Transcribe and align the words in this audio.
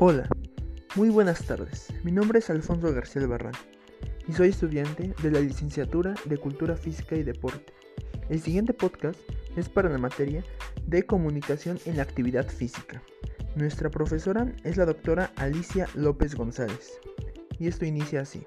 Hola, 0.00 0.28
muy 0.94 1.08
buenas 1.08 1.44
tardes. 1.44 1.88
Mi 2.04 2.12
nombre 2.12 2.38
es 2.38 2.48
Alfonso 2.50 2.94
García 2.94 3.26
Barran 3.26 3.52
y 4.28 4.32
soy 4.32 4.50
estudiante 4.50 5.12
de 5.20 5.30
la 5.32 5.40
licenciatura 5.40 6.14
de 6.24 6.38
Cultura 6.38 6.76
Física 6.76 7.16
y 7.16 7.24
Deporte. 7.24 7.72
El 8.28 8.40
siguiente 8.40 8.72
podcast 8.72 9.18
es 9.56 9.68
para 9.68 9.88
la 9.88 9.98
materia 9.98 10.44
de 10.86 11.02
comunicación 11.04 11.80
en 11.84 11.96
la 11.96 12.04
actividad 12.04 12.46
física. 12.46 13.02
Nuestra 13.56 13.90
profesora 13.90 14.54
es 14.62 14.76
la 14.76 14.86
doctora 14.86 15.32
Alicia 15.34 15.88
López 15.96 16.36
González 16.36 17.00
y 17.58 17.66
esto 17.66 17.84
inicia 17.84 18.20
así. 18.20 18.46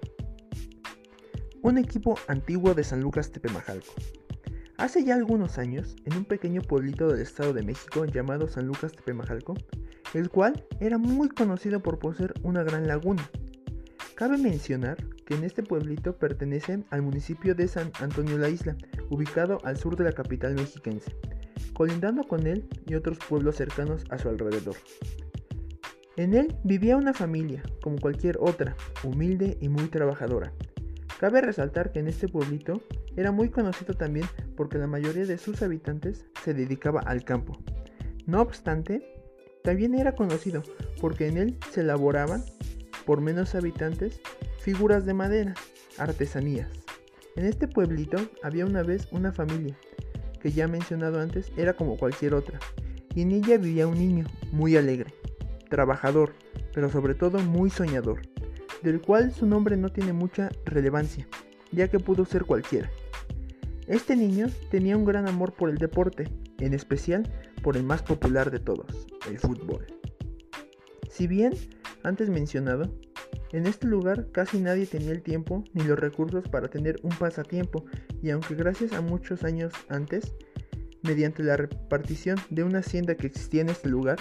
Un 1.63 1.77
equipo 1.77 2.17
antiguo 2.29 2.73
de 2.75 2.85
San 2.85 3.01
Lucas 3.01 3.29
Tepemajalco. 3.29 3.93
Hace 4.77 5.03
ya 5.03 5.15
algunos 5.15 5.57
años, 5.57 5.97
en 6.05 6.15
un 6.15 6.23
pequeño 6.23 6.61
pueblito 6.61 7.09
del 7.09 7.21
Estado 7.21 7.51
de 7.51 7.61
México 7.61 8.05
llamado 8.05 8.47
San 8.47 8.67
Lucas 8.67 8.93
Tepemajalco, 8.93 9.55
el 10.13 10.29
cual 10.29 10.65
era 10.79 10.97
muy 10.97 11.29
conocido 11.29 11.81
por 11.81 11.99
poseer 11.99 12.33
una 12.43 12.63
gran 12.63 12.87
laguna. 12.87 13.29
Cabe 14.15 14.37
mencionar 14.37 14.97
que 15.25 15.35
en 15.35 15.43
este 15.43 15.63
pueblito 15.63 16.17
pertenece 16.17 16.83
al 16.89 17.01
municipio 17.01 17.55
de 17.55 17.67
San 17.67 17.91
Antonio 17.99 18.37
la 18.37 18.49
Isla, 18.49 18.75
ubicado 19.09 19.59
al 19.63 19.77
sur 19.77 19.95
de 19.95 20.03
la 20.03 20.11
capital 20.11 20.53
mexiquense, 20.53 21.15
colindando 21.73 22.23
con 22.23 22.45
él 22.45 22.67
y 22.85 22.95
otros 22.95 23.17
pueblos 23.17 23.55
cercanos 23.55 24.03
a 24.09 24.17
su 24.17 24.29
alrededor. 24.29 24.75
En 26.17 26.33
él 26.33 26.55
vivía 26.63 26.97
una 26.97 27.13
familia, 27.13 27.63
como 27.81 27.97
cualquier 27.97 28.37
otra, 28.39 28.75
humilde 29.03 29.57
y 29.61 29.69
muy 29.69 29.87
trabajadora. 29.87 30.53
Cabe 31.19 31.41
resaltar 31.41 31.91
que 31.91 31.99
en 31.99 32.07
este 32.07 32.27
pueblito 32.27 32.81
era 33.15 33.31
muy 33.31 33.49
conocido 33.49 33.93
también 33.93 34.27
porque 34.57 34.77
la 34.77 34.87
mayoría 34.87 35.25
de 35.25 35.37
sus 35.37 35.61
habitantes 35.61 36.25
se 36.43 36.53
dedicaba 36.53 37.01
al 37.01 37.23
campo. 37.23 37.57
No 38.25 38.41
obstante, 38.41 39.20
también 39.63 39.95
era 39.95 40.15
conocido 40.15 40.63
porque 40.99 41.27
en 41.27 41.37
él 41.37 41.57
se 41.71 41.81
elaboraban, 41.81 42.43
por 43.05 43.21
menos 43.21 43.55
habitantes, 43.55 44.21
figuras 44.59 45.05
de 45.05 45.13
madera, 45.13 45.53
artesanías. 45.97 46.69
En 47.35 47.45
este 47.45 47.67
pueblito 47.67 48.17
había 48.43 48.65
una 48.65 48.83
vez 48.83 49.07
una 49.11 49.31
familia, 49.31 49.75
que 50.39 50.51
ya 50.51 50.67
mencionado 50.67 51.19
antes 51.19 51.51
era 51.57 51.73
como 51.73 51.97
cualquier 51.97 52.33
otra, 52.33 52.59
y 53.15 53.21
en 53.21 53.31
ella 53.31 53.57
vivía 53.57 53.87
un 53.87 53.97
niño 53.97 54.25
muy 54.51 54.77
alegre, 54.77 55.13
trabajador, 55.69 56.33
pero 56.73 56.89
sobre 56.89 57.15
todo 57.15 57.39
muy 57.39 57.69
soñador, 57.69 58.21
del 58.83 59.01
cual 59.01 59.31
su 59.31 59.45
nombre 59.45 59.77
no 59.77 59.89
tiene 59.89 60.13
mucha 60.13 60.49
relevancia, 60.65 61.27
ya 61.71 61.87
que 61.87 61.99
pudo 61.99 62.25
ser 62.25 62.45
cualquiera. 62.45 62.89
Este 63.87 64.15
niño 64.15 64.47
tenía 64.69 64.95
un 64.97 65.05
gran 65.05 65.27
amor 65.27 65.53
por 65.53 65.69
el 65.69 65.77
deporte, 65.77 66.29
en 66.59 66.73
especial 66.73 67.29
por 67.61 67.77
el 67.77 67.83
más 67.83 68.01
popular 68.01 68.51
de 68.51 68.59
todos, 68.59 69.07
el 69.29 69.39
fútbol. 69.39 69.85
Si 71.09 71.27
bien, 71.27 71.53
antes 72.03 72.29
mencionado, 72.29 72.93
en 73.51 73.67
este 73.67 73.87
lugar 73.87 74.27
casi 74.31 74.59
nadie 74.59 74.85
tenía 74.85 75.11
el 75.11 75.21
tiempo 75.21 75.63
ni 75.73 75.83
los 75.83 75.99
recursos 75.99 76.47
para 76.47 76.69
tener 76.69 76.99
un 77.03 77.11
pasatiempo 77.11 77.85
y 78.21 78.29
aunque 78.29 78.55
gracias 78.55 78.93
a 78.93 79.01
muchos 79.01 79.43
años 79.43 79.73
antes, 79.89 80.33
mediante 81.03 81.43
la 81.43 81.57
repartición 81.57 82.37
de 82.49 82.63
una 82.63 82.79
hacienda 82.79 83.15
que 83.15 83.27
existía 83.27 83.61
en 83.61 83.69
este 83.69 83.89
lugar, 83.89 84.19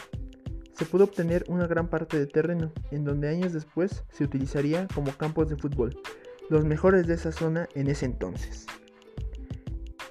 se 0.72 0.86
pudo 0.86 1.04
obtener 1.04 1.44
una 1.48 1.66
gran 1.66 1.88
parte 1.88 2.18
de 2.18 2.26
terreno, 2.26 2.72
en 2.90 3.04
donde 3.04 3.28
años 3.28 3.52
después 3.52 4.02
se 4.10 4.24
utilizaría 4.24 4.88
como 4.94 5.12
campos 5.12 5.48
de 5.48 5.56
fútbol, 5.56 6.00
los 6.48 6.64
mejores 6.64 7.06
de 7.06 7.14
esa 7.14 7.32
zona 7.32 7.68
en 7.74 7.88
ese 7.88 8.06
entonces. 8.06 8.66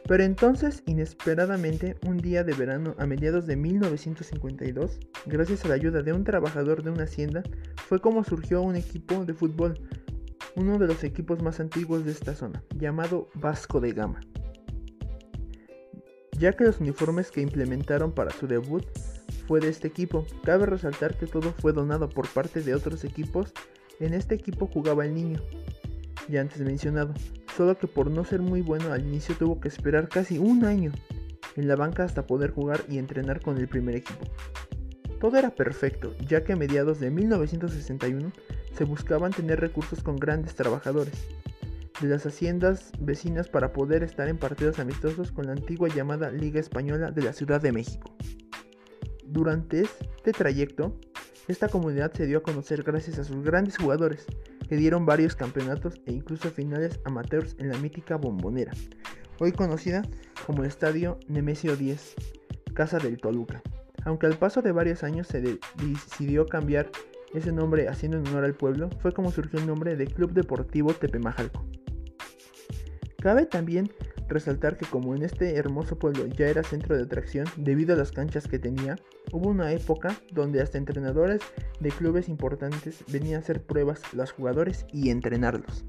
Pero 0.09 0.23
entonces, 0.23 0.81
inesperadamente, 0.87 1.95
un 2.07 2.17
día 2.17 2.43
de 2.43 2.55
verano 2.55 2.95
a 2.97 3.05
mediados 3.05 3.45
de 3.45 3.55
1952, 3.55 4.97
gracias 5.27 5.63
a 5.63 5.67
la 5.67 5.75
ayuda 5.75 6.01
de 6.01 6.13
un 6.13 6.23
trabajador 6.23 6.81
de 6.81 6.89
una 6.89 7.03
hacienda, 7.03 7.43
fue 7.87 8.01
como 8.01 8.23
surgió 8.23 8.63
un 8.63 8.75
equipo 8.75 9.23
de 9.23 9.35
fútbol, 9.35 9.79
uno 10.55 10.79
de 10.79 10.87
los 10.87 11.03
equipos 11.03 11.43
más 11.43 11.59
antiguos 11.59 12.05
de 12.05 12.11
esta 12.11 12.33
zona, 12.33 12.63
llamado 12.75 13.29
Vasco 13.35 13.79
de 13.79 13.91
Gama. 13.91 14.19
Ya 16.39 16.53
que 16.53 16.63
los 16.63 16.79
uniformes 16.79 17.29
que 17.29 17.41
implementaron 17.41 18.11
para 18.11 18.31
su 18.31 18.47
debut 18.47 18.87
fue 19.47 19.59
de 19.59 19.69
este 19.69 19.89
equipo, 19.89 20.25
cabe 20.43 20.65
resaltar 20.65 21.19
que 21.19 21.27
todo 21.27 21.53
fue 21.59 21.71
donado 21.71 22.09
por 22.09 22.27
parte 22.29 22.63
de 22.63 22.73
otros 22.73 23.03
equipos. 23.03 23.53
En 23.99 24.15
este 24.15 24.33
equipo 24.33 24.65
jugaba 24.65 25.05
el 25.05 25.13
niño, 25.13 25.39
ya 26.27 26.41
antes 26.41 26.61
mencionado, 26.61 27.13
solo 27.59 27.77
que 27.77 27.87
por 27.87 28.09
no 28.09 28.23
ser 28.23 28.41
muy 28.41 28.61
bueno 28.61 28.93
al 28.93 29.05
inicio 29.05 29.35
tuvo 29.35 29.59
que 29.59 29.67
esperar 29.67 30.07
casi 30.07 30.37
un 30.37 30.63
año 30.63 30.93
en 31.57 31.67
la 31.67 31.75
banca 31.75 32.05
hasta 32.05 32.25
poder 32.25 32.51
jugar 32.51 32.85
y 32.87 32.99
entrenar 32.99 33.41
con 33.41 33.57
el 33.57 33.67
primer 33.67 33.97
equipo. 33.97 34.25
Todo 35.19 35.35
era 35.35 35.49
perfecto, 35.49 36.15
ya 36.25 36.45
que 36.45 36.53
a 36.53 36.55
mediados 36.55 37.01
de 37.01 37.11
1961 37.11 38.31
se 38.73 38.83
buscaban 38.85 39.33
tener 39.33 39.59
recursos 39.59 40.01
con 40.01 40.15
grandes 40.15 40.55
trabajadores 40.55 41.27
de 41.99 42.07
las 42.07 42.25
haciendas 42.25 42.93
vecinas 42.97 43.49
para 43.49 43.73
poder 43.73 44.03
estar 44.03 44.29
en 44.29 44.37
partidos 44.37 44.79
amistosos 44.79 45.33
con 45.33 45.47
la 45.47 45.51
antigua 45.51 45.89
llamada 45.89 46.31
Liga 46.31 46.61
Española 46.61 47.11
de 47.11 47.23
la 47.23 47.33
Ciudad 47.33 47.59
de 47.59 47.73
México. 47.73 48.15
Durante 49.25 49.81
este 49.81 50.31
trayecto, 50.31 50.95
esta 51.49 51.67
comunidad 51.67 52.13
se 52.13 52.25
dio 52.25 52.37
a 52.37 52.43
conocer 52.43 52.83
gracias 52.83 53.19
a 53.19 53.25
sus 53.25 53.43
grandes 53.43 53.75
jugadores, 53.77 54.27
que 54.69 54.77
dieron 54.77 55.05
varios 55.05 55.35
campeonatos 55.35 55.99
e 56.05 56.13
incluso 56.13 56.51
finales 56.51 56.99
amateurs 57.03 57.55
en 57.57 57.69
la 57.69 57.77
mítica 57.79 58.15
Bombonera, 58.17 58.71
hoy 59.39 59.51
conocida 59.51 60.03
como 60.45 60.63
Estadio 60.63 61.19
Nemesio 61.27 61.75
10, 61.75 62.15
Casa 62.75 62.99
del 62.99 63.17
Toluca. 63.17 63.61
Aunque 64.05 64.27
al 64.27 64.37
paso 64.37 64.61
de 64.61 64.71
varios 64.71 65.03
años 65.03 65.27
se 65.27 65.41
decidió 65.41 66.45
cambiar 66.45 66.89
ese 67.33 67.51
nombre 67.51 67.87
haciendo 67.87 68.17
en 68.17 68.27
honor 68.27 68.45
al 68.45 68.53
pueblo, 68.53 68.89
fue 69.01 69.11
como 69.11 69.31
surgió 69.31 69.59
el 69.59 69.67
nombre 69.67 69.95
de 69.95 70.07
Club 70.07 70.31
Deportivo 70.33 70.93
Tepemajalco. 70.93 71.65
Cabe 73.21 73.45
también 73.45 73.91
resaltar 74.29 74.77
que 74.77 74.85
como 74.85 75.15
en 75.15 75.23
este 75.23 75.55
hermoso 75.55 75.97
pueblo 75.97 76.25
ya 76.27 76.47
era 76.47 76.63
centro 76.63 76.95
de 76.95 77.03
atracción 77.03 77.45
debido 77.57 77.93
a 77.93 77.97
las 77.97 78.11
canchas 78.11 78.47
que 78.47 78.59
tenía, 78.59 78.95
hubo 79.31 79.49
una 79.49 79.71
época 79.73 80.15
donde 80.31 80.61
hasta 80.61 80.77
entrenadores 80.77 81.41
de 81.79 81.89
clubes 81.89 82.29
importantes 82.29 83.03
venían 83.11 83.35
a 83.35 83.43
hacer 83.43 83.61
pruebas 83.63 84.01
a 84.13 84.15
los 84.15 84.31
jugadores 84.31 84.85
y 84.93 85.09
entrenarlos. 85.09 85.83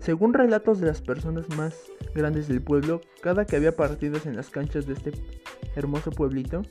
Según 0.00 0.34
relatos 0.34 0.80
de 0.80 0.86
las 0.86 1.00
personas 1.00 1.48
más 1.56 1.76
grandes 2.14 2.48
del 2.48 2.62
pueblo, 2.62 3.00
cada 3.20 3.44
que 3.44 3.56
había 3.56 3.76
partidos 3.76 4.26
en 4.26 4.34
las 4.34 4.50
canchas 4.50 4.86
de 4.86 4.94
este 4.94 5.12
hermoso 5.76 6.10
pueblito, 6.10 6.62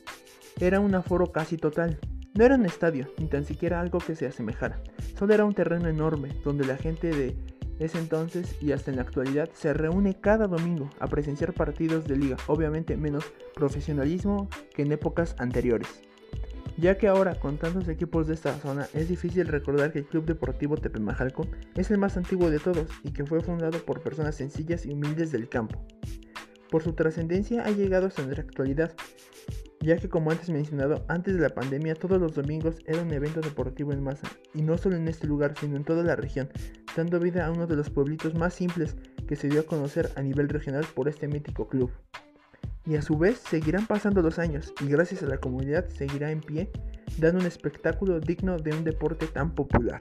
era 0.60 0.80
un 0.80 0.94
aforo 0.94 1.32
casi 1.32 1.56
total. 1.56 1.98
No 2.34 2.44
era 2.44 2.56
un 2.56 2.66
estadio, 2.66 3.08
ni 3.18 3.26
tan 3.26 3.44
siquiera 3.44 3.80
algo 3.80 3.98
que 3.98 4.16
se 4.16 4.26
asemejara. 4.26 4.82
Solo 5.18 5.34
era 5.34 5.44
un 5.44 5.54
terreno 5.54 5.88
enorme, 5.88 6.28
donde 6.44 6.66
la 6.66 6.76
gente 6.76 7.08
de 7.10 7.36
ese 7.82 7.98
entonces 7.98 8.56
y 8.60 8.72
hasta 8.72 8.90
en 8.90 8.96
la 8.96 9.02
actualidad 9.02 9.50
se 9.52 9.72
reúne 9.72 10.20
cada 10.20 10.46
domingo 10.46 10.90
a 11.00 11.06
presenciar 11.06 11.52
partidos 11.52 12.06
de 12.06 12.16
liga, 12.16 12.36
obviamente 12.46 12.96
menos 12.96 13.24
profesionalismo 13.54 14.48
que 14.74 14.82
en 14.82 14.92
épocas 14.92 15.34
anteriores. 15.38 16.02
Ya 16.78 16.96
que 16.96 17.06
ahora 17.06 17.34
con 17.38 17.58
tantos 17.58 17.86
equipos 17.88 18.26
de 18.26 18.34
esta 18.34 18.58
zona 18.58 18.88
es 18.94 19.08
difícil 19.08 19.46
recordar 19.46 19.92
que 19.92 20.00
el 20.00 20.06
Club 20.06 20.24
Deportivo 20.24 20.76
Tepemajalco 20.76 21.46
es 21.76 21.90
el 21.90 21.98
más 21.98 22.16
antiguo 22.16 22.50
de 22.50 22.58
todos 22.58 22.88
y 23.04 23.12
que 23.12 23.26
fue 23.26 23.40
fundado 23.40 23.78
por 23.84 24.00
personas 24.00 24.36
sencillas 24.36 24.86
y 24.86 24.92
humildes 24.92 25.32
del 25.32 25.48
campo. 25.48 25.84
Por 26.70 26.82
su 26.82 26.94
trascendencia 26.94 27.62
ha 27.62 27.70
llegado 27.70 28.06
hasta 28.06 28.22
nuestra 28.22 28.44
actualidad, 28.44 28.94
ya 29.80 29.96
que 29.96 30.08
como 30.08 30.30
antes 30.30 30.48
mencionado, 30.48 31.04
antes 31.08 31.34
de 31.34 31.40
la 31.42 31.50
pandemia 31.50 31.94
todos 31.94 32.18
los 32.18 32.34
domingos 32.34 32.78
era 32.86 33.02
un 33.02 33.12
evento 33.12 33.40
deportivo 33.40 33.92
en 33.92 34.02
masa, 34.02 34.26
y 34.54 34.62
no 34.62 34.78
solo 34.78 34.96
en 34.96 35.06
este 35.08 35.26
lugar, 35.26 35.54
sino 35.60 35.76
en 35.76 35.84
toda 35.84 36.02
la 36.02 36.16
región, 36.16 36.48
dando 36.96 37.18
vida 37.20 37.46
a 37.46 37.50
uno 37.50 37.66
de 37.66 37.76
los 37.76 37.90
pueblitos 37.90 38.34
más 38.34 38.54
simples 38.54 38.96
que 39.26 39.36
se 39.36 39.48
dio 39.48 39.60
a 39.60 39.66
conocer 39.66 40.10
a 40.16 40.22
nivel 40.22 40.48
regional 40.48 40.84
por 40.94 41.08
este 41.08 41.28
mítico 41.28 41.68
club. 41.68 41.90
Y 42.84 42.96
a 42.96 43.02
su 43.02 43.16
vez 43.16 43.38
seguirán 43.38 43.86
pasando 43.86 44.22
los 44.22 44.38
años, 44.38 44.72
y 44.80 44.86
gracias 44.86 45.22
a 45.22 45.26
la 45.26 45.38
comunidad 45.38 45.88
seguirá 45.88 46.30
en 46.30 46.40
pie, 46.40 46.70
dando 47.18 47.40
un 47.40 47.46
espectáculo 47.46 48.18
digno 48.20 48.58
de 48.58 48.72
un 48.72 48.84
deporte 48.84 49.26
tan 49.26 49.54
popular. 49.54 50.00